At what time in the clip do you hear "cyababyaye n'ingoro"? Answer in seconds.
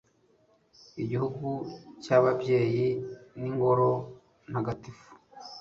2.03-3.89